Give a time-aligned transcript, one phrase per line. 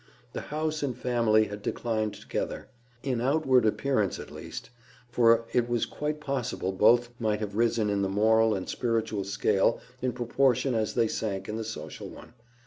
[0.33, 4.71] The house and family had declined together—in outward appearance at least;
[5.11, 9.79] for it was quite possible both might have risen in the moral and spiritual scale
[10.01, 12.33] in proportion as they sank in the social one.